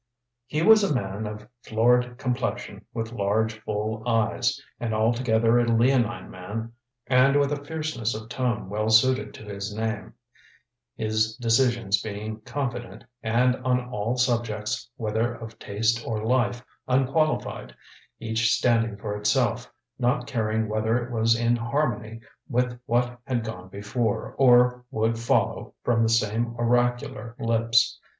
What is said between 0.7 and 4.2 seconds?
a man of florid complexion, with large full